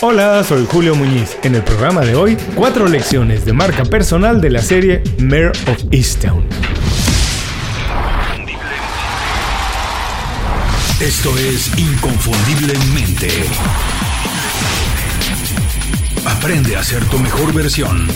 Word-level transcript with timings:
Hola, 0.00 0.44
soy 0.44 0.64
Julio 0.64 0.94
Muñiz. 0.94 1.36
En 1.42 1.56
el 1.56 1.62
programa 1.64 2.02
de 2.02 2.14
hoy, 2.14 2.36
cuatro 2.54 2.86
lecciones 2.86 3.44
de 3.44 3.52
marca 3.52 3.84
personal 3.84 4.40
de 4.40 4.50
la 4.50 4.62
serie 4.62 5.02
Mayor 5.18 5.50
of 5.66 5.82
Easttown. 5.90 6.46
Esto 11.00 11.36
es 11.36 11.76
Inconfundiblemente. 11.76 13.28
Aprende 16.24 16.76
a 16.76 16.84
ser 16.84 17.04
tu 17.06 17.18
mejor 17.18 17.52
versión. 17.52 18.06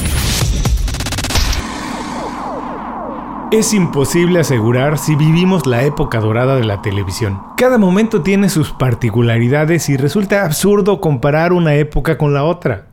Es 3.52 3.74
imposible 3.74 4.40
asegurar 4.40 4.96
si 4.96 5.14
vivimos 5.14 5.66
la 5.66 5.84
época 5.84 6.20
dorada 6.20 6.56
de 6.56 6.64
la 6.64 6.80
televisión. 6.80 7.38
Cada 7.58 7.76
momento 7.76 8.22
tiene 8.22 8.48
sus 8.48 8.70
particularidades 8.70 9.90
y 9.90 9.98
resulta 9.98 10.46
absurdo 10.46 11.02
comparar 11.02 11.52
una 11.52 11.74
época 11.74 12.16
con 12.16 12.32
la 12.32 12.44
otra. 12.44 12.86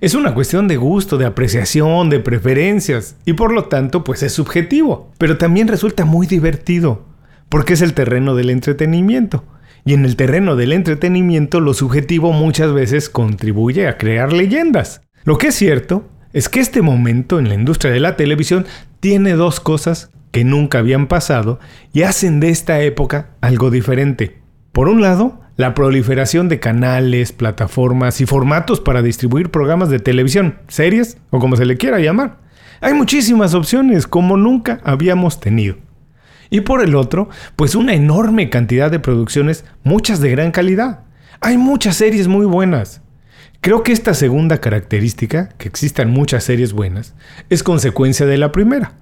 Es 0.00 0.14
una 0.14 0.34
cuestión 0.34 0.66
de 0.66 0.76
gusto, 0.76 1.16
de 1.16 1.26
apreciación, 1.26 2.10
de 2.10 2.18
preferencias 2.18 3.18
y 3.24 3.34
por 3.34 3.52
lo 3.52 3.66
tanto 3.66 4.02
pues 4.02 4.24
es 4.24 4.32
subjetivo. 4.32 5.12
Pero 5.16 5.38
también 5.38 5.68
resulta 5.68 6.04
muy 6.04 6.26
divertido 6.26 7.04
porque 7.48 7.74
es 7.74 7.80
el 7.80 7.94
terreno 7.94 8.34
del 8.34 8.50
entretenimiento. 8.50 9.44
Y 9.84 9.94
en 9.94 10.04
el 10.04 10.16
terreno 10.16 10.56
del 10.56 10.72
entretenimiento 10.72 11.60
lo 11.60 11.72
subjetivo 11.72 12.32
muchas 12.32 12.72
veces 12.72 13.10
contribuye 13.10 13.86
a 13.86 13.96
crear 13.96 14.32
leyendas. 14.32 15.02
Lo 15.22 15.38
que 15.38 15.46
es 15.46 15.54
cierto 15.54 16.02
es 16.32 16.48
que 16.48 16.60
este 16.60 16.82
momento 16.82 17.38
en 17.38 17.48
la 17.48 17.54
industria 17.54 17.92
de 17.92 18.00
la 18.00 18.16
televisión 18.16 18.66
tiene 19.00 19.32
dos 19.32 19.60
cosas 19.60 20.10
que 20.30 20.44
nunca 20.44 20.78
habían 20.78 21.06
pasado 21.06 21.58
y 21.92 22.02
hacen 22.02 22.40
de 22.40 22.50
esta 22.50 22.80
época 22.80 23.30
algo 23.40 23.70
diferente. 23.70 24.38
Por 24.72 24.88
un 24.88 25.02
lado, 25.02 25.40
la 25.56 25.74
proliferación 25.74 26.48
de 26.48 26.60
canales, 26.60 27.32
plataformas 27.32 28.20
y 28.20 28.26
formatos 28.26 28.80
para 28.80 29.02
distribuir 29.02 29.50
programas 29.50 29.90
de 29.90 29.98
televisión, 29.98 30.58
series 30.68 31.18
o 31.30 31.38
como 31.40 31.56
se 31.56 31.66
le 31.66 31.76
quiera 31.76 31.98
llamar. 31.98 32.38
Hay 32.80 32.94
muchísimas 32.94 33.54
opciones 33.54 34.06
como 34.06 34.36
nunca 34.36 34.80
habíamos 34.84 35.40
tenido. 35.40 35.76
Y 36.48 36.62
por 36.62 36.82
el 36.82 36.94
otro, 36.94 37.28
pues 37.56 37.74
una 37.74 37.94
enorme 37.94 38.50
cantidad 38.50 38.90
de 38.90 38.98
producciones, 38.98 39.64
muchas 39.84 40.20
de 40.20 40.30
gran 40.30 40.50
calidad. 40.50 41.00
Hay 41.40 41.58
muchas 41.58 41.96
series 41.96 42.26
muy 42.26 42.46
buenas. 42.46 43.02
Creo 43.62 43.82
que 43.82 43.92
esta 43.92 44.14
segunda 44.14 44.58
característica, 44.58 45.50
que 45.58 45.68
existan 45.68 46.10
muchas 46.10 46.44
series 46.44 46.72
buenas, 46.72 47.14
es 47.50 47.62
consecuencia 47.62 48.24
de 48.24 48.38
la 48.38 48.52
primera. 48.52 48.94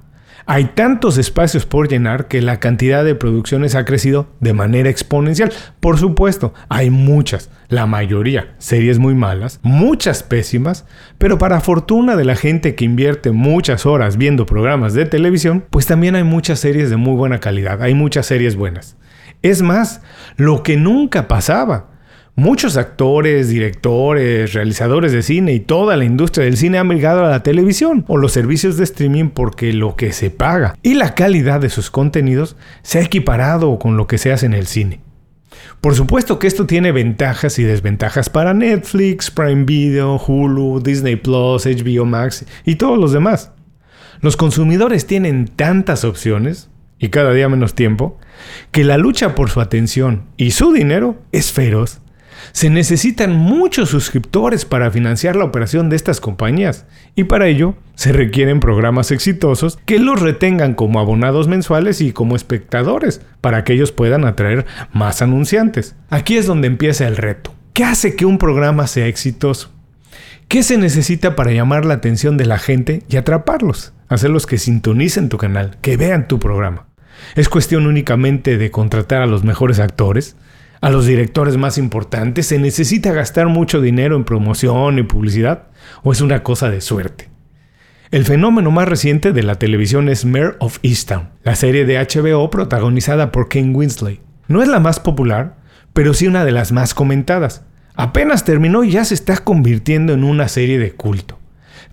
Hay 0.46 0.64
tantos 0.74 1.16
espacios 1.16 1.64
por 1.64 1.88
llenar 1.88 2.26
que 2.26 2.42
la 2.42 2.58
cantidad 2.58 3.04
de 3.04 3.14
producciones 3.14 3.76
ha 3.76 3.84
crecido 3.84 4.34
de 4.40 4.54
manera 4.54 4.90
exponencial. 4.90 5.52
Por 5.78 5.96
supuesto, 5.96 6.54
hay 6.68 6.90
muchas, 6.90 7.50
la 7.68 7.86
mayoría, 7.86 8.56
series 8.58 8.98
muy 8.98 9.14
malas, 9.14 9.60
muchas 9.62 10.24
pésimas, 10.24 10.86
pero 11.18 11.38
para 11.38 11.60
fortuna 11.60 12.16
de 12.16 12.24
la 12.24 12.34
gente 12.34 12.74
que 12.74 12.84
invierte 12.84 13.30
muchas 13.30 13.86
horas 13.86 14.16
viendo 14.16 14.44
programas 14.44 14.92
de 14.92 15.06
televisión, 15.06 15.66
pues 15.70 15.86
también 15.86 16.16
hay 16.16 16.24
muchas 16.24 16.58
series 16.58 16.90
de 16.90 16.96
muy 16.96 17.14
buena 17.14 17.38
calidad, 17.38 17.80
hay 17.80 17.94
muchas 17.94 18.26
series 18.26 18.56
buenas. 18.56 18.96
Es 19.42 19.62
más, 19.62 20.02
lo 20.36 20.64
que 20.64 20.76
nunca 20.76 21.28
pasaba. 21.28 21.90
Muchos 22.38 22.76
actores, 22.76 23.48
directores, 23.48 24.52
realizadores 24.52 25.10
de 25.10 25.22
cine 25.22 25.54
y 25.54 25.58
toda 25.58 25.96
la 25.96 26.04
industria 26.04 26.44
del 26.44 26.56
cine 26.56 26.78
han 26.78 26.86
migrado 26.86 27.26
a 27.26 27.30
la 27.30 27.42
televisión 27.42 28.04
o 28.06 28.16
los 28.16 28.30
servicios 28.30 28.76
de 28.76 28.84
streaming 28.84 29.30
porque 29.30 29.72
lo 29.72 29.96
que 29.96 30.12
se 30.12 30.30
paga 30.30 30.76
y 30.80 30.94
la 30.94 31.16
calidad 31.16 31.58
de 31.58 31.68
sus 31.68 31.90
contenidos 31.90 32.54
se 32.82 33.00
ha 33.00 33.02
equiparado 33.02 33.76
con 33.80 33.96
lo 33.96 34.06
que 34.06 34.18
se 34.18 34.30
hace 34.30 34.46
en 34.46 34.54
el 34.54 34.68
cine. 34.68 35.00
Por 35.80 35.96
supuesto 35.96 36.38
que 36.38 36.46
esto 36.46 36.64
tiene 36.64 36.92
ventajas 36.92 37.58
y 37.58 37.64
desventajas 37.64 38.30
para 38.30 38.54
Netflix, 38.54 39.32
Prime 39.32 39.64
Video, 39.64 40.16
Hulu, 40.24 40.78
Disney 40.80 41.16
Plus, 41.16 41.66
HBO 41.66 42.04
Max 42.04 42.46
y 42.64 42.76
todos 42.76 42.98
los 42.98 43.10
demás. 43.10 43.50
Los 44.20 44.36
consumidores 44.36 45.08
tienen 45.08 45.48
tantas 45.48 46.04
opciones, 46.04 46.70
y 47.00 47.08
cada 47.08 47.32
día 47.32 47.48
menos 47.48 47.74
tiempo, 47.74 48.16
que 48.70 48.84
la 48.84 48.96
lucha 48.96 49.34
por 49.34 49.50
su 49.50 49.60
atención 49.60 50.26
y 50.36 50.52
su 50.52 50.72
dinero 50.72 51.16
es 51.32 51.50
feroz. 51.50 52.00
Se 52.52 52.70
necesitan 52.70 53.36
muchos 53.36 53.90
suscriptores 53.90 54.64
para 54.64 54.90
financiar 54.90 55.36
la 55.36 55.44
operación 55.44 55.90
de 55.90 55.96
estas 55.96 56.20
compañías 56.20 56.86
y 57.14 57.24
para 57.24 57.46
ello 57.46 57.74
se 57.94 58.12
requieren 58.12 58.60
programas 58.60 59.10
exitosos 59.10 59.78
que 59.84 59.98
los 59.98 60.20
retengan 60.20 60.74
como 60.74 61.00
abonados 61.00 61.48
mensuales 61.48 62.00
y 62.00 62.12
como 62.12 62.36
espectadores 62.36 63.20
para 63.40 63.64
que 63.64 63.72
ellos 63.72 63.92
puedan 63.92 64.24
atraer 64.24 64.66
más 64.92 65.22
anunciantes. 65.22 65.96
Aquí 66.10 66.36
es 66.36 66.46
donde 66.46 66.68
empieza 66.68 67.06
el 67.06 67.16
reto. 67.16 67.54
¿Qué 67.72 67.84
hace 67.84 68.16
que 68.16 68.26
un 68.26 68.38
programa 68.38 68.86
sea 68.86 69.06
exitoso? 69.06 69.70
¿Qué 70.48 70.62
se 70.62 70.78
necesita 70.78 71.36
para 71.36 71.52
llamar 71.52 71.84
la 71.84 71.94
atención 71.94 72.36
de 72.36 72.46
la 72.46 72.58
gente 72.58 73.02
y 73.08 73.16
atraparlos? 73.16 73.92
Hacerlos 74.08 74.46
que 74.46 74.58
sintonicen 74.58 75.28
tu 75.28 75.36
canal, 75.36 75.76
que 75.82 75.96
vean 75.96 76.26
tu 76.26 76.38
programa. 76.38 76.86
¿Es 77.34 77.48
cuestión 77.48 77.86
únicamente 77.86 78.56
de 78.56 78.70
contratar 78.70 79.22
a 79.22 79.26
los 79.26 79.44
mejores 79.44 79.78
actores? 79.78 80.36
A 80.80 80.90
los 80.90 81.06
directores 81.06 81.56
más 81.56 81.78
importantes? 81.78 82.46
¿Se 82.46 82.58
necesita 82.58 83.12
gastar 83.12 83.48
mucho 83.48 83.80
dinero 83.80 84.16
en 84.16 84.24
promoción 84.24 84.98
y 84.98 85.02
publicidad? 85.02 85.68
¿O 86.02 86.12
es 86.12 86.20
una 86.20 86.42
cosa 86.42 86.70
de 86.70 86.80
suerte? 86.80 87.28
El 88.10 88.24
fenómeno 88.24 88.70
más 88.70 88.88
reciente 88.88 89.32
de 89.32 89.42
la 89.42 89.56
televisión 89.56 90.08
es 90.08 90.24
Mare 90.24 90.54
of 90.60 90.78
Easttown, 90.82 91.28
la 91.42 91.54
serie 91.56 91.84
de 91.84 91.98
HBO 91.98 92.48
protagonizada 92.48 93.32
por 93.32 93.48
Ken 93.48 93.76
Winsley. 93.76 94.20
No 94.46 94.62
es 94.62 94.68
la 94.68 94.80
más 94.80 94.98
popular, 94.98 95.58
pero 95.92 96.14
sí 96.14 96.26
una 96.26 96.46
de 96.46 96.52
las 96.52 96.72
más 96.72 96.94
comentadas. 96.94 97.64
Apenas 97.94 98.44
terminó 98.44 98.84
y 98.84 98.92
ya 98.92 99.04
se 99.04 99.12
está 99.12 99.36
convirtiendo 99.38 100.14
en 100.14 100.24
una 100.24 100.48
serie 100.48 100.78
de 100.78 100.92
culto. 100.92 101.38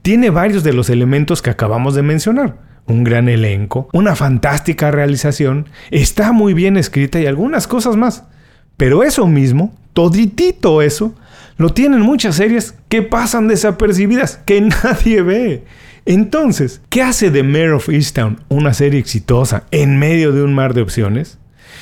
Tiene 0.03 0.29
varios 0.29 0.63
de 0.63 0.71
los 0.71 0.89
elementos 0.89 1.41
que 1.41 1.49
acabamos 1.49 1.95
de 1.95 2.03
mencionar. 2.03 2.59
Un 2.85 3.03
gran 3.03 3.27
elenco, 3.27 3.89
una 3.91 4.15
fantástica 4.15 4.91
realización, 4.91 5.67
está 5.89 6.31
muy 6.31 6.53
bien 6.53 6.77
escrita 6.77 7.19
y 7.19 7.25
algunas 7.25 7.67
cosas 7.67 7.97
más. 7.97 8.25
Pero 8.77 9.03
eso 9.03 9.27
mismo, 9.27 9.73
toditito 9.93 10.81
eso, 10.81 11.13
lo 11.57 11.69
tienen 11.69 12.01
muchas 12.01 12.35
series 12.35 12.75
que 12.89 13.01
pasan 13.01 13.47
desapercibidas, 13.47 14.37
que 14.45 14.61
nadie 14.83 15.21
ve. 15.21 15.63
Entonces, 16.05 16.81
¿qué 16.89 17.01
hace 17.01 17.31
The 17.31 17.43
Mayor 17.43 17.75
of 17.75 17.89
Easttown 17.89 18.39
una 18.49 18.73
serie 18.73 18.99
exitosa 18.99 19.63
en 19.71 19.97
medio 19.97 20.31
de 20.31 20.43
un 20.43 20.53
mar 20.53 20.73
de 20.73 20.81
opciones? 20.81 21.39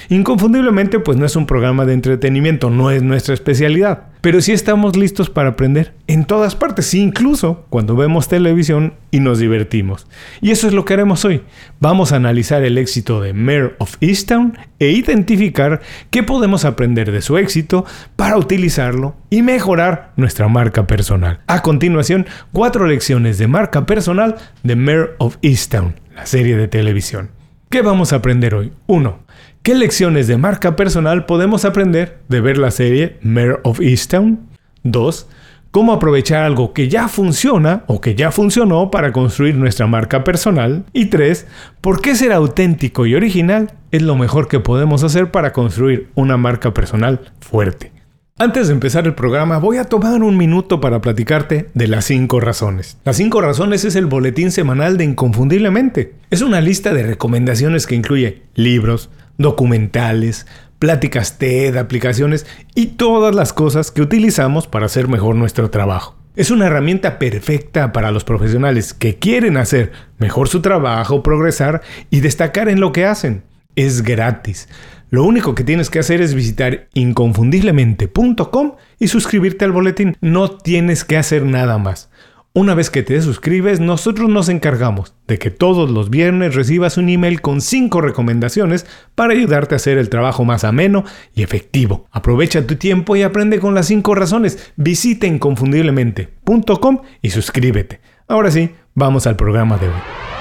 Inconfundiblemente, 0.10 1.00
pues 1.00 1.18
no 1.18 1.26
es 1.26 1.36
un 1.36 1.46
programa 1.46 1.86
de 1.86 1.94
entretenimiento, 1.94 2.70
no 2.70 2.92
es 2.92 3.04
nuestra 3.04 3.34
especialidad, 3.34 4.08
pero 4.22 4.42
sí 4.42 4.52
estamos 4.52 4.96
listos 4.96 5.30
para 5.30 5.50
aprender 5.50 5.94
en 6.08 6.26
todas 6.26 6.56
partes, 6.56 6.94
incluso 6.94 7.66
cuando 7.70 7.96
vemos 7.96 8.28
televisión 8.28 8.94
y 9.12 9.20
nos 9.20 9.40
divertimos. 9.40 10.08
Y 10.42 10.52
eso 10.52 10.68
es 10.68 10.74
lo 10.74 10.86
que 10.86 10.94
haremos 10.94 11.26
hoy. 11.26 11.42
Vamos 11.80 12.12
a 12.12 12.18
analizar 12.18 12.64
el 12.64 12.78
éxito 12.78 13.22
de 13.22 13.34
Mayor 13.34 13.76
of 13.80 13.96
Easttown 14.02 14.58
e 14.80 14.92
identificar 14.92 15.82
qué 16.10 16.24
podemos 16.24 16.66
aprender 16.66 17.12
de 17.12 17.22
su 17.22 17.38
éxito 17.38 17.86
para 18.16 18.38
utilizarlo 18.38 19.16
y 19.30 19.42
mejorar 19.42 20.14
nuestra 20.16 20.48
marca 20.48 20.88
personal. 20.88 21.40
A 21.48 21.62
continuación, 21.62 22.26
cuatro 22.52 22.88
lecciones 22.88 23.38
de 23.38 23.48
marca 23.48 23.86
personal 23.86 24.36
de 24.64 24.76
Mayor 24.76 25.16
of 25.20 25.38
Easttown, 25.42 25.96
la 26.16 26.26
serie 26.26 26.58
de 26.58 26.68
televisión. 26.68 27.30
¿Qué 27.70 27.82
vamos 27.82 28.14
a 28.14 28.18
aprender 28.18 28.54
hoy? 28.54 28.72
1. 28.86 29.20
¿Qué 29.64 29.76
lecciones 29.76 30.28
de 30.28 30.36
marca 30.36 30.76
personal 30.76 31.26
podemos 31.26 31.64
aprender 31.64 32.20
de 32.28 32.42
ver 32.42 32.58
la 32.58 32.70
serie 32.70 33.16
Mayor 33.22 33.62
of 33.64 33.80
Easttown? 33.80 34.42
2. 34.84 35.30
Cómo 35.72 35.94
aprovechar 35.94 36.44
algo 36.44 36.74
que 36.74 36.90
ya 36.90 37.08
funciona 37.08 37.86
o 37.88 38.02
que 38.02 38.14
ya 38.14 38.32
funcionó 38.32 38.92
para 38.92 39.14
construir 39.14 39.56
nuestra 39.56 39.88
marca 39.88 40.26
personal. 40.26 40.84
Y 40.92 41.06
3. 41.06 41.48
¿Por 41.80 42.02
qué 42.02 42.14
ser 42.14 42.34
auténtico 42.34 43.06
y 43.06 43.16
original 43.16 43.72
es 43.92 44.02
lo 44.02 44.18
mejor 44.18 44.50
que 44.50 44.60
podemos 44.60 45.02
hacer 45.02 45.32
para 45.32 45.54
construir 45.54 46.10
una 46.14 46.36
marca 46.36 46.74
personal 46.74 47.22
fuerte? 47.40 47.93
Antes 48.40 48.68
de 48.68 48.74
empezar 48.74 49.06
el 49.06 49.14
programa, 49.14 49.60
voy 49.60 49.78
a 49.78 49.84
tomar 49.84 50.24
un 50.24 50.38
minuto 50.38 50.82
para 50.82 51.02
platicarte 51.02 51.70
de 51.76 51.88
las 51.88 52.06
5 52.06 52.40
razones. 52.40 52.98
Las 53.06 53.18
5 53.18 53.42
razones 53.42 53.86
es 53.86 53.96
el 53.96 54.08
boletín 54.08 54.50
semanal 54.50 54.98
de 54.98 55.04
Inconfundiblemente. 55.04 56.16
Es 56.32 56.42
una 56.42 56.60
lista 56.60 56.96
de 56.96 57.04
recomendaciones 57.04 57.86
que 57.86 57.94
incluye 57.94 58.42
libros, 58.56 59.12
documentales, 59.38 60.48
pláticas 60.80 61.38
TED, 61.38 61.78
aplicaciones 61.78 62.48
y 62.74 62.88
todas 62.88 63.36
las 63.36 63.54
cosas 63.54 63.92
que 63.92 64.02
utilizamos 64.02 64.66
para 64.66 64.88
hacer 64.88 65.08
mejor 65.08 65.36
nuestro 65.36 65.70
trabajo. 65.70 66.16
Es 66.36 66.50
una 66.50 66.66
herramienta 66.66 67.20
perfecta 67.20 67.92
para 67.92 68.10
los 68.10 68.24
profesionales 68.24 68.96
que 68.96 69.20
quieren 69.20 69.58
hacer 69.58 69.92
mejor 70.18 70.48
su 70.48 70.60
trabajo, 70.60 71.22
progresar 71.22 71.84
y 72.10 72.22
destacar 72.22 72.68
en 72.68 72.80
lo 72.80 72.94
que 72.94 73.06
hacen. 73.06 73.44
Es 73.76 74.02
gratis. 74.02 74.70
Lo 75.14 75.24
único 75.26 75.54
que 75.54 75.64
tienes 75.64 75.92
que 75.92 76.00
hacer 76.00 76.24
es 76.24 76.34
visitar 76.34 76.88
inconfundiblemente.com 76.96 78.72
y 78.98 79.10
suscribirte 79.10 79.64
al 79.64 79.72
boletín. 79.72 80.18
No 80.22 80.58
tienes 80.58 81.06
que 81.06 81.18
hacer 81.18 81.46
nada 81.46 81.78
más. 81.78 82.10
Una 82.54 82.74
vez 82.74 82.90
que 82.90 83.04
te 83.04 83.22
suscribes, 83.22 83.80
nosotros 83.80 84.28
nos 84.28 84.50
encargamos 84.50 85.14
de 85.28 85.38
que 85.38 85.52
todos 85.52 85.92
los 85.92 86.10
viernes 86.10 86.56
recibas 86.56 86.98
un 86.98 87.10
email 87.10 87.42
con 87.42 87.62
5 87.62 88.02
recomendaciones 88.02 88.88
para 89.14 89.34
ayudarte 89.34 89.76
a 89.76 89.78
hacer 89.78 90.00
el 90.00 90.10
trabajo 90.10 90.46
más 90.46 90.64
ameno 90.64 91.04
y 91.36 91.44
efectivo. 91.44 92.08
Aprovecha 92.10 92.66
tu 92.66 92.78
tiempo 92.78 93.16
y 93.16 93.22
aprende 93.22 93.60
con 93.60 93.76
las 93.76 93.86
5 93.86 94.16
razones. 94.16 94.74
Visita 94.78 95.28
inconfundiblemente.com 95.28 97.02
y 97.22 97.30
suscríbete. 97.30 98.02
Ahora 98.28 98.50
sí, 98.50 98.72
vamos 98.96 99.28
al 99.28 99.36
programa 99.36 99.78
de 99.78 99.90
hoy. 99.90 100.33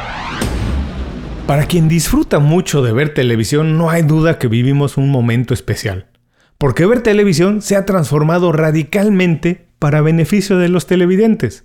Para 1.47 1.67
quien 1.67 1.89
disfruta 1.89 2.39
mucho 2.39 2.83
de 2.83 2.93
ver 2.93 3.15
televisión, 3.15 3.77
no 3.77 3.91
hay 3.91 4.03
duda 4.03 4.39
que 4.39 4.47
vivimos 4.47 4.97
un 4.97 5.11
momento 5.11 5.55
especial. 5.55 6.07
Porque 6.57 6.87
ver 6.87 7.03
televisión 7.03 7.63
se 7.63 7.75
ha 7.75 7.85
transformado 7.85 8.53
radicalmente 8.53 9.67
para 9.81 10.01
beneficio 10.01 10.59
de 10.59 10.69
los 10.69 10.87
televidentes. 10.87 11.65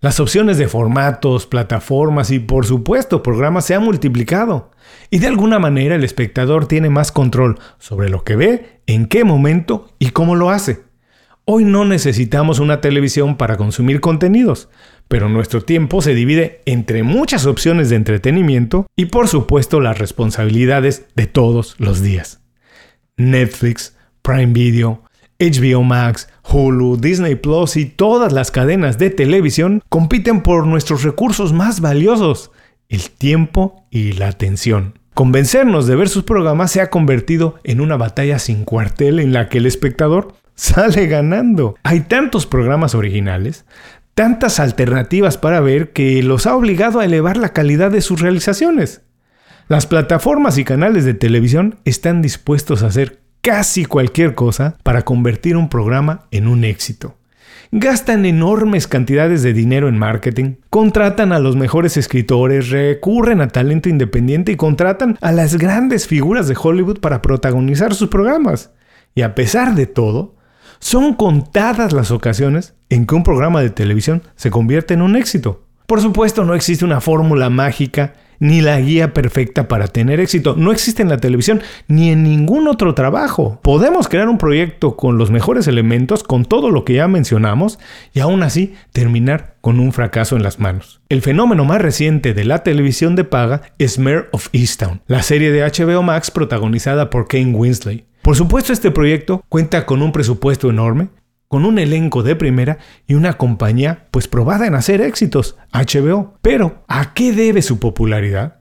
Las 0.00 0.20
opciones 0.20 0.58
de 0.58 0.68
formatos, 0.68 1.48
plataformas 1.48 2.30
y 2.30 2.38
por 2.38 2.64
supuesto 2.64 3.20
programas 3.24 3.64
se 3.64 3.74
han 3.74 3.82
multiplicado. 3.82 4.70
Y 5.10 5.18
de 5.18 5.26
alguna 5.26 5.58
manera 5.58 5.96
el 5.96 6.04
espectador 6.04 6.68
tiene 6.68 6.88
más 6.88 7.10
control 7.10 7.58
sobre 7.78 8.08
lo 8.08 8.22
que 8.22 8.36
ve, 8.36 8.80
en 8.86 9.06
qué 9.06 9.24
momento 9.24 9.88
y 9.98 10.10
cómo 10.10 10.36
lo 10.36 10.50
hace. 10.50 10.84
Hoy 11.44 11.64
no 11.64 11.84
necesitamos 11.84 12.60
una 12.60 12.80
televisión 12.80 13.36
para 13.36 13.56
consumir 13.56 14.00
contenidos, 14.00 14.68
pero 15.08 15.28
nuestro 15.28 15.62
tiempo 15.62 16.02
se 16.02 16.14
divide 16.14 16.60
entre 16.66 17.02
muchas 17.02 17.46
opciones 17.46 17.90
de 17.90 17.96
entretenimiento 17.96 18.86
y 18.94 19.06
por 19.06 19.26
supuesto 19.28 19.80
las 19.80 19.98
responsabilidades 19.98 21.06
de 21.16 21.26
todos 21.26 21.74
los 21.78 22.02
días. 22.02 22.40
Netflix, 23.16 23.96
Prime 24.22 24.52
Video, 24.52 25.02
HBO 25.40 25.82
Max, 25.82 26.28
Hulu, 26.44 26.96
Disney 26.96 27.34
Plus 27.34 27.76
y 27.76 27.86
todas 27.86 28.32
las 28.32 28.50
cadenas 28.50 28.98
de 28.98 29.10
televisión 29.10 29.82
compiten 29.88 30.42
por 30.42 30.66
nuestros 30.66 31.02
recursos 31.02 31.52
más 31.52 31.80
valiosos, 31.80 32.50
el 32.88 33.10
tiempo 33.10 33.86
y 33.90 34.12
la 34.12 34.28
atención. 34.28 34.98
Convencernos 35.14 35.86
de 35.86 35.96
ver 35.96 36.08
sus 36.08 36.22
programas 36.22 36.70
se 36.70 36.80
ha 36.80 36.90
convertido 36.90 37.58
en 37.64 37.80
una 37.80 37.96
batalla 37.96 38.38
sin 38.38 38.64
cuartel 38.64 39.18
en 39.18 39.32
la 39.32 39.48
que 39.48 39.58
el 39.58 39.66
espectador 39.66 40.34
sale 40.54 41.06
ganando. 41.06 41.76
Hay 41.82 42.00
tantos 42.00 42.46
programas 42.46 42.94
originales, 42.94 43.64
tantas 44.18 44.58
alternativas 44.58 45.38
para 45.38 45.60
ver 45.60 45.92
que 45.92 46.24
los 46.24 46.48
ha 46.48 46.56
obligado 46.56 46.98
a 46.98 47.04
elevar 47.04 47.36
la 47.36 47.52
calidad 47.52 47.92
de 47.92 48.00
sus 48.00 48.20
realizaciones. 48.20 49.02
Las 49.68 49.86
plataformas 49.86 50.58
y 50.58 50.64
canales 50.64 51.04
de 51.04 51.14
televisión 51.14 51.76
están 51.84 52.20
dispuestos 52.20 52.82
a 52.82 52.88
hacer 52.88 53.20
casi 53.42 53.84
cualquier 53.84 54.34
cosa 54.34 54.76
para 54.82 55.02
convertir 55.02 55.56
un 55.56 55.68
programa 55.68 56.26
en 56.32 56.48
un 56.48 56.64
éxito. 56.64 57.14
Gastan 57.70 58.26
enormes 58.26 58.88
cantidades 58.88 59.44
de 59.44 59.52
dinero 59.52 59.88
en 59.88 59.96
marketing, 59.96 60.56
contratan 60.68 61.32
a 61.32 61.38
los 61.38 61.54
mejores 61.54 61.96
escritores, 61.96 62.70
recurren 62.70 63.40
a 63.40 63.46
talento 63.46 63.88
independiente 63.88 64.50
y 64.50 64.56
contratan 64.56 65.16
a 65.20 65.30
las 65.30 65.58
grandes 65.58 66.08
figuras 66.08 66.48
de 66.48 66.56
Hollywood 66.60 66.98
para 66.98 67.22
protagonizar 67.22 67.94
sus 67.94 68.08
programas. 68.08 68.72
Y 69.14 69.22
a 69.22 69.36
pesar 69.36 69.76
de 69.76 69.86
todo, 69.86 70.37
son 70.78 71.14
contadas 71.14 71.92
las 71.92 72.10
ocasiones 72.10 72.74
en 72.88 73.06
que 73.06 73.14
un 73.14 73.22
programa 73.22 73.60
de 73.60 73.70
televisión 73.70 74.22
se 74.36 74.50
convierte 74.50 74.94
en 74.94 75.02
un 75.02 75.16
éxito. 75.16 75.64
Por 75.86 76.00
supuesto, 76.00 76.44
no 76.44 76.54
existe 76.54 76.84
una 76.84 77.00
fórmula 77.00 77.48
mágica 77.50 78.14
ni 78.40 78.60
la 78.60 78.80
guía 78.80 79.12
perfecta 79.12 79.68
para 79.68 79.88
tener 79.88 80.20
éxito. 80.20 80.54
No 80.56 80.72
existe 80.72 81.02
en 81.02 81.08
la 81.08 81.18
televisión 81.18 81.60
ni 81.86 82.10
en 82.10 82.22
ningún 82.22 82.68
otro 82.68 82.94
trabajo. 82.94 83.58
Podemos 83.62 84.08
crear 84.08 84.28
un 84.28 84.38
proyecto 84.38 84.96
con 84.96 85.18
los 85.18 85.30
mejores 85.30 85.66
elementos, 85.66 86.22
con 86.22 86.44
todo 86.44 86.70
lo 86.70 86.84
que 86.84 86.94
ya 86.94 87.08
mencionamos, 87.08 87.78
y 88.12 88.20
aún 88.20 88.42
así 88.42 88.74
terminar 88.92 89.56
con 89.60 89.80
un 89.80 89.92
fracaso 89.92 90.36
en 90.36 90.42
las 90.42 90.60
manos. 90.60 91.00
El 91.08 91.22
fenómeno 91.22 91.64
más 91.64 91.80
reciente 91.80 92.34
de 92.34 92.44
la 92.44 92.62
televisión 92.62 93.16
de 93.16 93.24
paga 93.24 93.62
es 93.78 93.98
Mare 93.98 94.26
of 94.32 94.48
Easttown, 94.52 95.02
la 95.06 95.22
serie 95.22 95.50
de 95.50 95.62
HBO 95.62 96.02
Max 96.02 96.30
protagonizada 96.30 97.10
por 97.10 97.28
Kane 97.28 97.54
Winsley. 97.54 98.07
Por 98.28 98.36
supuesto, 98.36 98.74
este 98.74 98.90
proyecto 98.90 99.42
cuenta 99.48 99.86
con 99.86 100.02
un 100.02 100.12
presupuesto 100.12 100.68
enorme, 100.68 101.08
con 101.48 101.64
un 101.64 101.78
elenco 101.78 102.22
de 102.22 102.36
primera 102.36 102.76
y 103.06 103.14
una 103.14 103.38
compañía 103.38 104.06
pues 104.10 104.28
probada 104.28 104.66
en 104.66 104.74
hacer 104.74 105.00
éxitos, 105.00 105.56
HBO. 105.72 106.34
Pero, 106.42 106.84
¿a 106.88 107.14
qué 107.14 107.32
debe 107.32 107.62
su 107.62 107.78
popularidad? 107.78 108.60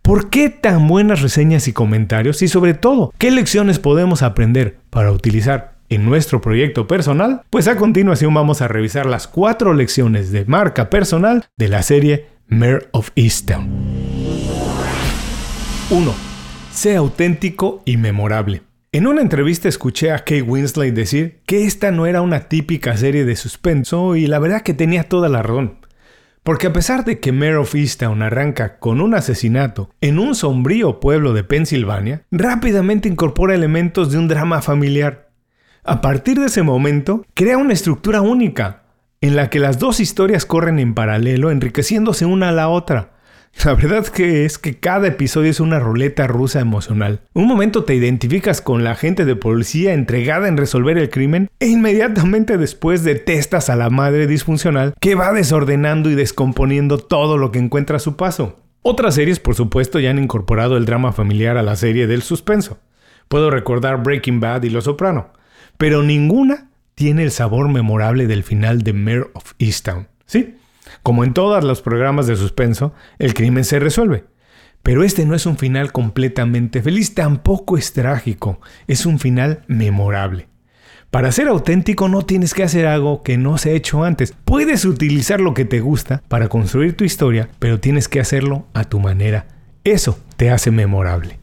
¿Por 0.00 0.30
qué 0.30 0.48
tan 0.48 0.86
buenas 0.86 1.22
reseñas 1.22 1.66
y 1.66 1.72
comentarios? 1.72 2.40
Y 2.42 2.46
sobre 2.46 2.72
todo, 2.72 3.12
¿qué 3.18 3.32
lecciones 3.32 3.80
podemos 3.80 4.22
aprender 4.22 4.78
para 4.90 5.10
utilizar 5.10 5.74
en 5.88 6.04
nuestro 6.04 6.40
proyecto 6.40 6.86
personal? 6.86 7.42
Pues 7.50 7.66
a 7.66 7.74
continuación 7.74 8.32
vamos 8.32 8.62
a 8.62 8.68
revisar 8.68 9.06
las 9.06 9.26
cuatro 9.26 9.74
lecciones 9.74 10.30
de 10.30 10.44
marca 10.44 10.88
personal 10.88 11.46
de 11.56 11.66
la 11.66 11.82
serie 11.82 12.28
Mare 12.46 12.86
of 12.92 13.10
Easttown. 13.16 13.68
1. 15.90 16.14
Sea 16.70 16.98
auténtico 16.98 17.82
y 17.84 17.96
memorable. 17.96 18.69
En 18.92 19.06
una 19.06 19.20
entrevista 19.20 19.68
escuché 19.68 20.10
a 20.10 20.24
Kay 20.24 20.40
Winsley 20.40 20.90
decir 20.90 21.42
que 21.46 21.64
esta 21.64 21.92
no 21.92 22.06
era 22.06 22.22
una 22.22 22.48
típica 22.48 22.96
serie 22.96 23.24
de 23.24 23.36
suspenso 23.36 24.16
y 24.16 24.26
la 24.26 24.40
verdad 24.40 24.62
que 24.62 24.74
tenía 24.74 25.04
toda 25.04 25.28
la 25.28 25.42
razón. 25.44 25.78
Porque 26.42 26.66
a 26.66 26.72
pesar 26.72 27.04
de 27.04 27.20
que 27.20 27.30
Mare 27.30 27.58
of 27.58 27.72
Easttown 27.72 28.20
arranca 28.20 28.80
con 28.80 29.00
un 29.00 29.14
asesinato 29.14 29.90
en 30.00 30.18
un 30.18 30.34
sombrío 30.34 30.98
pueblo 30.98 31.34
de 31.34 31.44
Pensilvania, 31.44 32.24
rápidamente 32.32 33.08
incorpora 33.08 33.54
elementos 33.54 34.10
de 34.10 34.18
un 34.18 34.26
drama 34.26 34.60
familiar. 34.60 35.30
A 35.84 36.00
partir 36.00 36.40
de 36.40 36.46
ese 36.46 36.64
momento, 36.64 37.24
crea 37.34 37.58
una 37.58 37.74
estructura 37.74 38.22
única, 38.22 38.86
en 39.20 39.36
la 39.36 39.50
que 39.50 39.60
las 39.60 39.78
dos 39.78 40.00
historias 40.00 40.46
corren 40.46 40.80
en 40.80 40.94
paralelo, 40.94 41.52
enriqueciéndose 41.52 42.26
una 42.26 42.48
a 42.48 42.52
la 42.52 42.68
otra. 42.68 43.19
La 43.64 43.74
verdad 43.74 44.06
que 44.06 44.44
es 44.44 44.58
que 44.58 44.78
cada 44.78 45.08
episodio 45.08 45.50
es 45.50 45.60
una 45.60 45.78
ruleta 45.78 46.26
rusa 46.26 46.60
emocional. 46.60 47.20
Un 47.34 47.46
momento 47.46 47.84
te 47.84 47.94
identificas 47.94 48.62
con 48.62 48.84
la 48.84 48.94
gente 48.94 49.24
de 49.24 49.36
policía 49.36 49.92
entregada 49.92 50.48
en 50.48 50.56
resolver 50.56 50.96
el 50.96 51.10
crimen 51.10 51.50
e 51.58 51.66
inmediatamente 51.66 52.56
después 52.56 53.04
detestas 53.04 53.68
a 53.68 53.76
la 53.76 53.90
madre 53.90 54.26
disfuncional 54.26 54.94
que 55.00 55.14
va 55.14 55.32
desordenando 55.32 56.10
y 56.10 56.14
descomponiendo 56.14 56.98
todo 56.98 57.36
lo 57.36 57.52
que 57.52 57.58
encuentra 57.58 57.96
a 57.96 58.00
su 58.00 58.16
paso. 58.16 58.60
Otras 58.82 59.16
series, 59.16 59.40
por 59.40 59.54
supuesto, 59.54 60.00
ya 60.00 60.10
han 60.10 60.18
incorporado 60.18 60.78
el 60.78 60.86
drama 60.86 61.12
familiar 61.12 61.58
a 61.58 61.62
la 61.62 61.76
serie 61.76 62.06
del 62.06 62.22
suspenso. 62.22 62.78
Puedo 63.28 63.50
recordar 63.50 64.02
Breaking 64.02 64.40
Bad 64.40 64.62
y 64.62 64.70
Los 64.70 64.84
Soprano, 64.84 65.32
pero 65.76 66.02
ninguna 66.02 66.70
tiene 66.94 67.22
el 67.22 67.30
sabor 67.30 67.68
memorable 67.68 68.26
del 68.26 68.42
final 68.42 68.82
de 68.82 68.92
Mare 68.94 69.26
of 69.34 69.52
Easttown. 69.58 70.08
¿Sí? 70.24 70.54
Como 71.02 71.24
en 71.24 71.34
todos 71.34 71.62
los 71.64 71.82
programas 71.82 72.26
de 72.26 72.36
suspenso, 72.36 72.92
el 73.18 73.34
crimen 73.34 73.64
se 73.64 73.78
resuelve. 73.78 74.24
Pero 74.82 75.04
este 75.04 75.26
no 75.26 75.34
es 75.34 75.46
un 75.46 75.58
final 75.58 75.92
completamente 75.92 76.82
feliz, 76.82 77.14
tampoco 77.14 77.76
es 77.76 77.92
trágico, 77.92 78.60
es 78.86 79.04
un 79.04 79.18
final 79.18 79.62
memorable. 79.66 80.48
Para 81.10 81.32
ser 81.32 81.48
auténtico 81.48 82.08
no 82.08 82.22
tienes 82.22 82.54
que 82.54 82.62
hacer 82.62 82.86
algo 82.86 83.22
que 83.22 83.36
no 83.36 83.58
se 83.58 83.70
ha 83.70 83.74
hecho 83.74 84.04
antes. 84.04 84.32
Puedes 84.44 84.84
utilizar 84.84 85.40
lo 85.40 85.54
que 85.54 85.64
te 85.64 85.80
gusta 85.80 86.22
para 86.28 86.48
construir 86.48 86.96
tu 86.96 87.04
historia, 87.04 87.48
pero 87.58 87.80
tienes 87.80 88.08
que 88.08 88.20
hacerlo 88.20 88.66
a 88.74 88.84
tu 88.84 89.00
manera. 89.00 89.48
Eso 89.82 90.18
te 90.36 90.50
hace 90.50 90.70
memorable. 90.70 91.40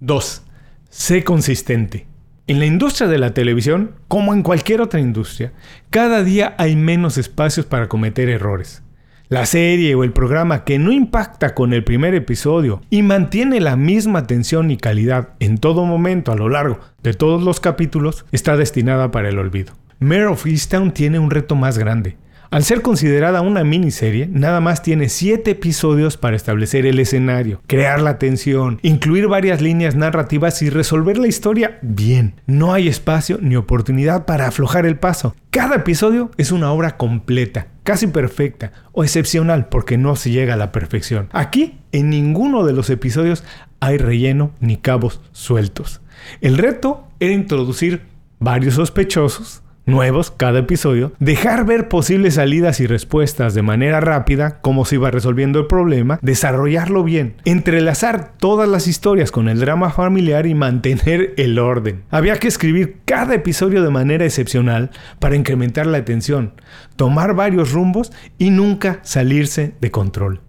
2. 0.00 0.42
Sé 0.90 1.24
consistente. 1.24 2.06
En 2.46 2.58
la 2.58 2.66
industria 2.66 3.08
de 3.08 3.16
la 3.16 3.32
televisión, 3.32 3.92
como 4.06 4.34
en 4.34 4.42
cualquier 4.42 4.82
otra 4.82 5.00
industria, 5.00 5.54
cada 5.88 6.22
día 6.22 6.54
hay 6.58 6.76
menos 6.76 7.16
espacios 7.16 7.64
para 7.64 7.88
cometer 7.88 8.28
errores. 8.28 8.82
La 9.30 9.46
serie 9.46 9.94
o 9.94 10.04
el 10.04 10.12
programa 10.12 10.62
que 10.64 10.78
no 10.78 10.92
impacta 10.92 11.54
con 11.54 11.72
el 11.72 11.84
primer 11.84 12.14
episodio 12.14 12.82
y 12.90 13.00
mantiene 13.00 13.60
la 13.60 13.76
misma 13.76 14.26
tensión 14.26 14.70
y 14.70 14.76
calidad 14.76 15.30
en 15.40 15.56
todo 15.56 15.86
momento 15.86 16.32
a 16.32 16.36
lo 16.36 16.50
largo 16.50 16.80
de 17.02 17.14
todos 17.14 17.42
los 17.42 17.60
capítulos 17.60 18.26
está 18.30 18.58
destinada 18.58 19.10
para 19.10 19.30
el 19.30 19.38
olvido. 19.38 19.72
Mare 19.98 20.26
of 20.26 20.44
Easttown 20.46 20.92
tiene 20.92 21.18
un 21.18 21.30
reto 21.30 21.56
más 21.56 21.78
grande, 21.78 22.18
al 22.54 22.62
ser 22.62 22.82
considerada 22.82 23.40
una 23.40 23.64
miniserie, 23.64 24.28
nada 24.30 24.60
más 24.60 24.80
tiene 24.80 25.08
7 25.08 25.50
episodios 25.50 26.16
para 26.16 26.36
establecer 26.36 26.86
el 26.86 27.00
escenario, 27.00 27.60
crear 27.66 28.00
la 28.00 28.20
tensión, 28.20 28.78
incluir 28.82 29.26
varias 29.26 29.60
líneas 29.60 29.96
narrativas 29.96 30.62
y 30.62 30.70
resolver 30.70 31.18
la 31.18 31.26
historia 31.26 31.80
bien. 31.82 32.40
No 32.46 32.72
hay 32.72 32.86
espacio 32.86 33.40
ni 33.42 33.56
oportunidad 33.56 34.24
para 34.24 34.46
aflojar 34.46 34.86
el 34.86 34.96
paso. 34.96 35.34
Cada 35.50 35.74
episodio 35.74 36.30
es 36.36 36.52
una 36.52 36.70
obra 36.70 36.96
completa, 36.96 37.66
casi 37.82 38.06
perfecta 38.06 38.70
o 38.92 39.02
excepcional 39.02 39.66
porque 39.66 39.98
no 39.98 40.14
se 40.14 40.30
llega 40.30 40.54
a 40.54 40.56
la 40.56 40.70
perfección. 40.70 41.26
Aquí, 41.32 41.80
en 41.90 42.08
ninguno 42.08 42.64
de 42.64 42.72
los 42.72 42.88
episodios 42.88 43.42
hay 43.80 43.96
relleno 43.96 44.52
ni 44.60 44.76
cabos 44.76 45.20
sueltos. 45.32 46.02
El 46.40 46.56
reto 46.56 47.08
era 47.18 47.32
introducir 47.32 48.02
varios 48.38 48.74
sospechosos 48.74 49.63
nuevos 49.86 50.30
cada 50.30 50.60
episodio, 50.60 51.12
dejar 51.18 51.64
ver 51.64 51.88
posibles 51.88 52.34
salidas 52.34 52.80
y 52.80 52.86
respuestas 52.86 53.54
de 53.54 53.62
manera 53.62 54.00
rápida, 54.00 54.60
cómo 54.60 54.84
se 54.84 54.96
iba 54.96 55.10
resolviendo 55.10 55.60
el 55.60 55.66
problema, 55.66 56.18
desarrollarlo 56.22 57.04
bien, 57.04 57.36
entrelazar 57.44 58.32
todas 58.38 58.68
las 58.68 58.86
historias 58.86 59.30
con 59.30 59.48
el 59.48 59.60
drama 59.60 59.90
familiar 59.90 60.46
y 60.46 60.54
mantener 60.54 61.34
el 61.36 61.58
orden. 61.58 62.02
Había 62.10 62.36
que 62.36 62.48
escribir 62.48 62.98
cada 63.04 63.34
episodio 63.34 63.82
de 63.82 63.90
manera 63.90 64.24
excepcional 64.24 64.90
para 65.18 65.36
incrementar 65.36 65.86
la 65.86 65.98
atención, 65.98 66.54
tomar 66.96 67.34
varios 67.34 67.72
rumbos 67.72 68.12
y 68.38 68.50
nunca 68.50 69.00
salirse 69.02 69.74
de 69.80 69.90
control. 69.90 70.40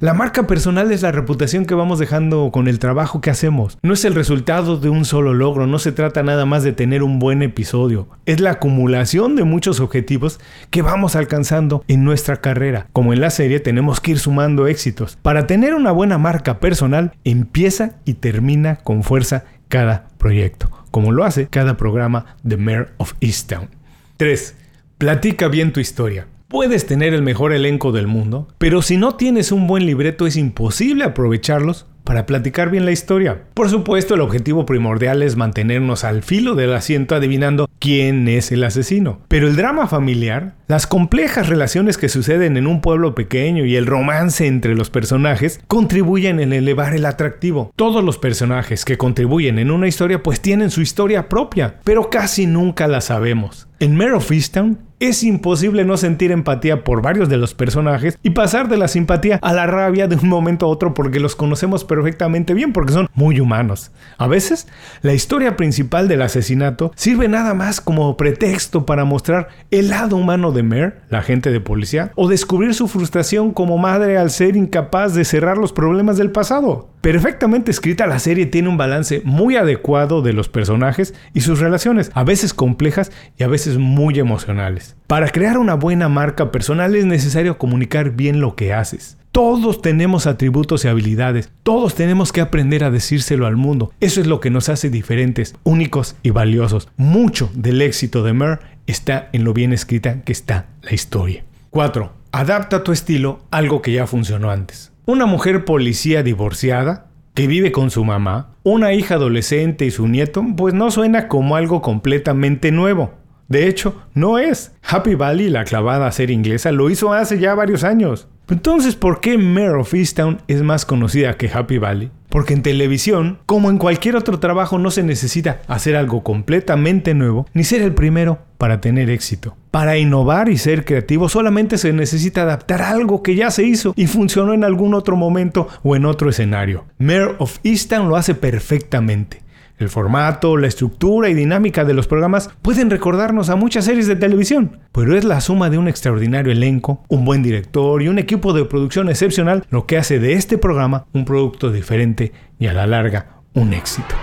La 0.00 0.14
marca 0.14 0.46
personal 0.46 0.90
es 0.90 1.02
la 1.02 1.12
reputación 1.12 1.66
que 1.66 1.74
vamos 1.74 1.98
dejando 1.98 2.50
con 2.52 2.68
el 2.68 2.78
trabajo 2.78 3.20
que 3.20 3.30
hacemos. 3.30 3.78
No 3.82 3.94
es 3.94 4.04
el 4.04 4.14
resultado 4.14 4.76
de 4.76 4.88
un 4.88 5.04
solo 5.04 5.34
logro, 5.34 5.66
no 5.66 5.78
se 5.78 5.92
trata 5.92 6.22
nada 6.22 6.44
más 6.46 6.62
de 6.62 6.72
tener 6.72 7.02
un 7.02 7.18
buen 7.18 7.42
episodio. 7.42 8.08
Es 8.26 8.40
la 8.40 8.52
acumulación 8.52 9.36
de 9.36 9.44
muchos 9.44 9.80
objetivos 9.80 10.40
que 10.70 10.82
vamos 10.82 11.16
alcanzando 11.16 11.84
en 11.88 12.04
nuestra 12.04 12.40
carrera. 12.40 12.88
Como 12.92 13.12
en 13.12 13.20
la 13.20 13.30
serie 13.30 13.60
tenemos 13.60 14.00
que 14.00 14.12
ir 14.12 14.18
sumando 14.18 14.66
éxitos. 14.66 15.18
Para 15.22 15.46
tener 15.46 15.74
una 15.74 15.92
buena 15.92 16.18
marca 16.18 16.58
personal, 16.58 17.12
empieza 17.24 17.96
y 18.04 18.14
termina 18.14 18.76
con 18.76 19.02
fuerza 19.02 19.44
cada 19.68 20.08
proyecto, 20.18 20.70
como 20.90 21.12
lo 21.12 21.24
hace 21.24 21.46
cada 21.48 21.76
programa 21.76 22.36
de 22.42 22.56
Mayor 22.56 22.92
of 22.98 23.14
Easttown. 23.20 23.68
3. 24.16 24.56
Platica 24.98 25.48
bien 25.48 25.72
tu 25.72 25.80
historia. 25.80 26.26
Puedes 26.52 26.84
tener 26.84 27.14
el 27.14 27.22
mejor 27.22 27.54
elenco 27.54 27.92
del 27.92 28.06
mundo, 28.06 28.46
pero 28.58 28.82
si 28.82 28.98
no 28.98 29.14
tienes 29.14 29.52
un 29.52 29.66
buen 29.66 29.86
libreto 29.86 30.26
es 30.26 30.36
imposible 30.36 31.02
aprovecharlos 31.02 31.86
para 32.04 32.26
platicar 32.26 32.68
bien 32.68 32.84
la 32.84 32.92
historia. 32.92 33.44
Por 33.54 33.70
supuesto, 33.70 34.14
el 34.14 34.20
objetivo 34.20 34.66
primordial 34.66 35.22
es 35.22 35.36
mantenernos 35.36 36.04
al 36.04 36.22
filo 36.22 36.54
del 36.54 36.74
asiento 36.74 37.14
adivinando 37.14 37.70
quién 37.78 38.28
es 38.28 38.52
el 38.52 38.64
asesino. 38.64 39.20
Pero 39.28 39.48
el 39.48 39.56
drama 39.56 39.86
familiar, 39.86 40.56
las 40.68 40.86
complejas 40.86 41.48
relaciones 41.48 41.96
que 41.96 42.10
suceden 42.10 42.58
en 42.58 42.66
un 42.66 42.82
pueblo 42.82 43.14
pequeño 43.14 43.64
y 43.64 43.76
el 43.76 43.86
romance 43.86 44.46
entre 44.46 44.74
los 44.74 44.90
personajes 44.90 45.58
contribuyen 45.68 46.38
en 46.38 46.52
elevar 46.52 46.94
el 46.94 47.06
atractivo. 47.06 47.72
Todos 47.76 48.04
los 48.04 48.18
personajes 48.18 48.84
que 48.84 48.98
contribuyen 48.98 49.58
en 49.58 49.70
una 49.70 49.88
historia 49.88 50.22
pues 50.22 50.42
tienen 50.42 50.70
su 50.70 50.82
historia 50.82 51.30
propia, 51.30 51.80
pero 51.82 52.10
casi 52.10 52.46
nunca 52.46 52.88
la 52.88 53.00
sabemos. 53.00 53.68
En 53.82 53.96
Mare 53.96 54.12
of 54.12 54.30
Easttown 54.30 54.78
es 55.00 55.24
imposible 55.24 55.84
no 55.84 55.96
sentir 55.96 56.30
empatía 56.30 56.84
por 56.84 57.02
varios 57.02 57.28
de 57.28 57.36
los 57.36 57.52
personajes 57.52 58.16
y 58.22 58.30
pasar 58.30 58.68
de 58.68 58.76
la 58.76 58.86
simpatía 58.86 59.40
a 59.42 59.52
la 59.52 59.66
rabia 59.66 60.06
de 60.06 60.14
un 60.14 60.28
momento 60.28 60.66
a 60.66 60.68
otro 60.68 60.94
porque 60.94 61.18
los 61.18 61.34
conocemos 61.34 61.82
perfectamente 61.84 62.54
bien, 62.54 62.72
porque 62.72 62.92
son 62.92 63.08
muy 63.12 63.40
humanos. 63.40 63.90
A 64.18 64.28
veces, 64.28 64.68
la 65.00 65.14
historia 65.14 65.56
principal 65.56 66.06
del 66.06 66.22
asesinato 66.22 66.92
sirve 66.94 67.26
nada 67.26 67.54
más 67.54 67.80
como 67.80 68.16
pretexto 68.16 68.86
para 68.86 69.04
mostrar 69.04 69.48
el 69.72 69.90
lado 69.90 70.14
humano 70.14 70.52
de 70.52 70.62
Mare, 70.62 70.94
la 71.08 71.18
agente 71.18 71.50
de 71.50 71.58
policía, 71.58 72.12
o 72.14 72.28
descubrir 72.28 72.74
su 72.74 72.86
frustración 72.86 73.52
como 73.52 73.78
madre 73.78 74.16
al 74.16 74.30
ser 74.30 74.54
incapaz 74.54 75.12
de 75.14 75.24
cerrar 75.24 75.58
los 75.58 75.72
problemas 75.72 76.18
del 76.18 76.30
pasado. 76.30 76.91
Perfectamente 77.02 77.72
escrita, 77.72 78.06
la 78.06 78.20
serie 78.20 78.46
tiene 78.46 78.68
un 78.68 78.76
balance 78.76 79.22
muy 79.24 79.56
adecuado 79.56 80.22
de 80.22 80.32
los 80.32 80.48
personajes 80.48 81.14
y 81.34 81.40
sus 81.40 81.58
relaciones, 81.58 82.12
a 82.14 82.22
veces 82.22 82.54
complejas 82.54 83.10
y 83.36 83.42
a 83.42 83.48
veces 83.48 83.76
muy 83.76 84.20
emocionales. 84.20 84.94
Para 85.08 85.28
crear 85.28 85.58
una 85.58 85.74
buena 85.74 86.08
marca 86.08 86.52
personal 86.52 86.94
es 86.94 87.04
necesario 87.04 87.58
comunicar 87.58 88.12
bien 88.12 88.40
lo 88.40 88.54
que 88.54 88.72
haces. 88.72 89.18
Todos 89.32 89.82
tenemos 89.82 90.28
atributos 90.28 90.84
y 90.84 90.88
habilidades, 90.88 91.50
todos 91.64 91.96
tenemos 91.96 92.30
que 92.30 92.40
aprender 92.40 92.84
a 92.84 92.92
decírselo 92.92 93.48
al 93.48 93.56
mundo. 93.56 93.92
Eso 93.98 94.20
es 94.20 94.28
lo 94.28 94.38
que 94.38 94.50
nos 94.50 94.68
hace 94.68 94.88
diferentes, 94.88 95.56
únicos 95.64 96.14
y 96.22 96.30
valiosos. 96.30 96.88
Mucho 96.96 97.50
del 97.54 97.82
éxito 97.82 98.22
de 98.22 98.32
Mer 98.32 98.60
está 98.86 99.28
en 99.32 99.42
lo 99.42 99.52
bien 99.52 99.72
escrita 99.72 100.22
que 100.22 100.30
está 100.30 100.66
la 100.82 100.94
historia. 100.94 101.44
4. 101.70 102.12
Adapta 102.30 102.84
tu 102.84 102.92
estilo 102.92 103.40
a 103.50 103.56
algo 103.56 103.82
que 103.82 103.90
ya 103.90 104.06
funcionó 104.06 104.52
antes. 104.52 104.91
Una 105.04 105.26
mujer 105.26 105.64
policía 105.64 106.22
divorciada 106.22 107.08
que 107.34 107.48
vive 107.48 107.72
con 107.72 107.90
su 107.90 108.04
mamá, 108.04 108.54
una 108.62 108.92
hija 108.92 109.16
adolescente 109.16 109.84
y 109.84 109.90
su 109.90 110.06
nieto, 110.06 110.44
pues 110.56 110.74
no 110.74 110.92
suena 110.92 111.26
como 111.26 111.56
algo 111.56 111.82
completamente 111.82 112.70
nuevo. 112.70 113.14
De 113.48 113.66
hecho, 113.66 114.00
no 114.14 114.38
es. 114.38 114.76
Happy 114.88 115.16
Valley, 115.16 115.50
la 115.50 115.64
clavada 115.64 116.06
a 116.06 116.12
ser 116.12 116.30
inglesa, 116.30 116.70
lo 116.70 116.88
hizo 116.88 117.12
hace 117.12 117.40
ya 117.40 117.52
varios 117.56 117.82
años. 117.82 118.28
Entonces, 118.48 118.94
¿por 118.94 119.18
qué 119.18 119.38
Mare 119.38 119.80
of 119.80 119.92
Easttown 119.92 120.40
es 120.46 120.62
más 120.62 120.86
conocida 120.86 121.36
que 121.36 121.50
Happy 121.52 121.78
Valley? 121.78 122.12
Porque 122.32 122.54
en 122.54 122.62
televisión, 122.62 123.40
como 123.44 123.68
en 123.68 123.76
cualquier 123.76 124.16
otro 124.16 124.40
trabajo, 124.40 124.78
no 124.78 124.90
se 124.90 125.02
necesita 125.02 125.60
hacer 125.68 125.96
algo 125.96 126.24
completamente 126.24 127.12
nuevo 127.12 127.46
ni 127.52 127.62
ser 127.62 127.82
el 127.82 127.92
primero 127.92 128.38
para 128.56 128.80
tener 128.80 129.10
éxito. 129.10 129.54
Para 129.70 129.98
innovar 129.98 130.48
y 130.48 130.56
ser 130.56 130.86
creativo 130.86 131.28
solamente 131.28 131.76
se 131.76 131.92
necesita 131.92 132.42
adaptar 132.42 132.80
algo 132.80 133.22
que 133.22 133.34
ya 133.34 133.50
se 133.50 133.64
hizo 133.64 133.92
y 133.96 134.06
funcionó 134.06 134.54
en 134.54 134.64
algún 134.64 134.94
otro 134.94 135.14
momento 135.14 135.68
o 135.82 135.94
en 135.94 136.06
otro 136.06 136.30
escenario. 136.30 136.86
Mayor 136.96 137.36
of 137.38 137.58
Easttown 137.64 138.08
lo 138.08 138.16
hace 138.16 138.34
perfectamente. 138.34 139.42
El 139.82 139.88
formato, 139.88 140.56
la 140.56 140.68
estructura 140.68 141.28
y 141.28 141.34
dinámica 141.34 141.84
de 141.84 141.92
los 141.92 142.06
programas 142.06 142.50
pueden 142.62 142.88
recordarnos 142.88 143.50
a 143.50 143.56
muchas 143.56 143.86
series 143.86 144.06
de 144.06 144.14
televisión, 144.14 144.78
pero 144.92 145.16
es 145.16 145.24
la 145.24 145.40
suma 145.40 145.70
de 145.70 145.78
un 145.78 145.88
extraordinario 145.88 146.52
elenco, 146.52 147.02
un 147.08 147.24
buen 147.24 147.42
director 147.42 148.00
y 148.00 148.06
un 148.06 148.20
equipo 148.20 148.52
de 148.52 148.64
producción 148.64 149.08
excepcional 149.08 149.64
lo 149.70 149.86
que 149.86 149.98
hace 149.98 150.20
de 150.20 150.34
este 150.34 150.56
programa 150.56 151.06
un 151.12 151.24
producto 151.24 151.72
diferente 151.72 152.32
y 152.60 152.68
a 152.68 152.72
la 152.74 152.86
larga 152.86 153.40
un 153.54 153.74
éxito. 153.74 154.14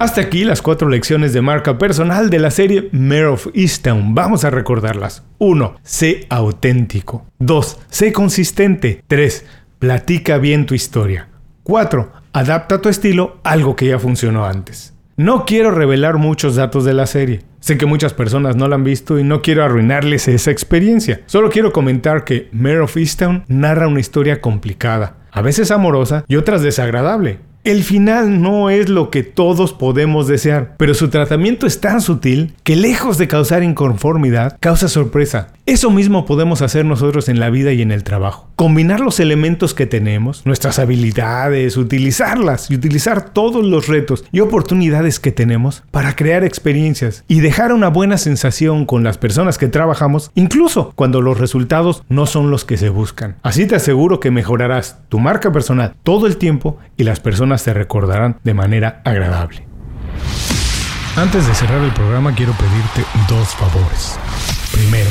Hasta 0.00 0.22
aquí 0.22 0.42
las 0.42 0.60
cuatro 0.60 0.88
lecciones 0.88 1.32
de 1.32 1.40
marca 1.40 1.78
personal 1.78 2.30
de 2.30 2.40
la 2.40 2.50
serie 2.50 2.88
Mayor 2.90 3.34
of 3.34 3.46
Easttown. 3.54 4.12
Vamos 4.12 4.44
a 4.44 4.50
recordarlas. 4.50 5.24
1. 5.38 5.76
Sé 5.84 6.26
auténtico. 6.30 7.26
2. 7.38 7.78
Sé 7.90 8.12
consistente. 8.12 9.04
3. 9.06 9.46
Platica 9.78 10.38
bien 10.38 10.66
tu 10.66 10.74
historia. 10.74 11.28
4. 11.68 12.10
Adapta 12.32 12.80
tu 12.80 12.88
estilo 12.88 13.40
a 13.44 13.50
algo 13.50 13.76
que 13.76 13.88
ya 13.88 13.98
funcionó 13.98 14.46
antes. 14.46 14.94
No 15.18 15.44
quiero 15.44 15.70
revelar 15.70 16.16
muchos 16.16 16.56
datos 16.56 16.86
de 16.86 16.94
la 16.94 17.04
serie. 17.04 17.42
Sé 17.60 17.76
que 17.76 17.84
muchas 17.84 18.14
personas 18.14 18.56
no 18.56 18.68
la 18.68 18.76
han 18.76 18.84
visto 18.84 19.18
y 19.18 19.22
no 19.22 19.42
quiero 19.42 19.62
arruinarles 19.62 20.28
esa 20.28 20.50
experiencia. 20.50 21.20
Solo 21.26 21.50
quiero 21.50 21.70
comentar 21.70 22.24
que 22.24 22.48
Mayor 22.52 22.84
of 22.84 22.96
Easttown 22.96 23.44
narra 23.48 23.86
una 23.86 24.00
historia 24.00 24.40
complicada, 24.40 25.16
a 25.30 25.42
veces 25.42 25.70
amorosa 25.70 26.24
y 26.26 26.36
otras 26.36 26.62
desagradable. 26.62 27.40
El 27.64 27.84
final 27.84 28.40
no 28.40 28.70
es 28.70 28.88
lo 28.88 29.10
que 29.10 29.22
todos 29.22 29.74
podemos 29.74 30.26
desear, 30.26 30.74
pero 30.78 30.94
su 30.94 31.10
tratamiento 31.10 31.66
es 31.66 31.82
tan 31.82 32.00
sutil 32.00 32.54
que 32.62 32.76
lejos 32.76 33.18
de 33.18 33.28
causar 33.28 33.62
inconformidad, 33.62 34.56
causa 34.58 34.88
sorpresa. 34.88 35.48
Eso 35.68 35.90
mismo 35.90 36.24
podemos 36.24 36.62
hacer 36.62 36.86
nosotros 36.86 37.28
en 37.28 37.40
la 37.40 37.50
vida 37.50 37.74
y 37.74 37.82
en 37.82 37.92
el 37.92 38.02
trabajo. 38.02 38.48
Combinar 38.56 39.00
los 39.00 39.20
elementos 39.20 39.74
que 39.74 39.84
tenemos, 39.84 40.46
nuestras 40.46 40.78
habilidades, 40.78 41.76
utilizarlas 41.76 42.70
y 42.70 42.74
utilizar 42.74 43.34
todos 43.34 43.66
los 43.66 43.86
retos 43.86 44.24
y 44.32 44.40
oportunidades 44.40 45.20
que 45.20 45.30
tenemos 45.30 45.82
para 45.90 46.16
crear 46.16 46.42
experiencias 46.42 47.22
y 47.28 47.40
dejar 47.40 47.74
una 47.74 47.88
buena 47.88 48.16
sensación 48.16 48.86
con 48.86 49.04
las 49.04 49.18
personas 49.18 49.58
que 49.58 49.68
trabajamos, 49.68 50.30
incluso 50.34 50.94
cuando 50.94 51.20
los 51.20 51.38
resultados 51.38 52.02
no 52.08 52.24
son 52.24 52.50
los 52.50 52.64
que 52.64 52.78
se 52.78 52.88
buscan. 52.88 53.36
Así 53.42 53.66
te 53.66 53.76
aseguro 53.76 54.20
que 54.20 54.30
mejorarás 54.30 55.00
tu 55.10 55.18
marca 55.18 55.52
personal 55.52 55.92
todo 56.02 56.26
el 56.26 56.38
tiempo 56.38 56.78
y 56.96 57.04
las 57.04 57.20
personas 57.20 57.62
te 57.62 57.74
recordarán 57.74 58.38
de 58.42 58.54
manera 58.54 59.02
agradable. 59.04 59.66
Antes 61.14 61.46
de 61.46 61.52
cerrar 61.52 61.84
el 61.84 61.92
programa 61.92 62.34
quiero 62.34 62.54
pedirte 62.54 63.04
dos 63.28 63.48
favores. 63.48 64.18
Primero, 64.72 65.10